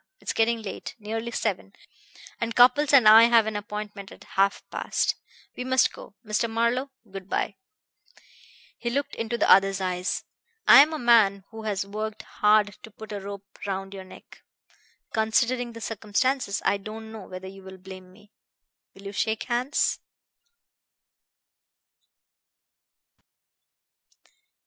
It's 0.19 0.33
getting 0.33 0.63
late 0.63 0.95
nearly 0.97 1.29
seven, 1.29 1.75
and 2.39 2.55
Cupples 2.55 2.91
and 2.91 3.07
I 3.07 3.25
have 3.25 3.45
an 3.45 3.55
appointment 3.55 4.11
at 4.11 4.23
half 4.23 4.67
past. 4.71 5.13
We 5.55 5.63
must 5.63 5.93
go. 5.93 6.15
Mr. 6.25 6.49
Marlowe, 6.49 6.89
good 7.11 7.29
by." 7.29 7.55
He 8.79 8.89
looked 8.89 9.13
into 9.13 9.37
the 9.37 9.47
other's 9.47 9.79
eyes. 9.79 10.23
"I 10.67 10.81
am 10.81 10.91
a 10.91 10.97
man 10.97 11.43
who 11.51 11.65
has 11.65 11.85
worked 11.85 12.23
hard 12.23 12.79
to 12.81 12.89
put 12.89 13.11
a 13.11 13.19
rope 13.21 13.47
round 13.67 13.93
your 13.93 14.03
neck. 14.03 14.41
Considering 15.13 15.73
the 15.73 15.81
circumstances 15.81 16.63
I 16.65 16.77
don't 16.77 17.11
know 17.11 17.27
whether 17.27 17.47
you 17.47 17.61
will 17.61 17.77
blame 17.77 18.11
me. 18.11 18.31
Will 18.95 19.03
you 19.03 19.11
shake 19.11 19.43
hands?" 19.43 19.99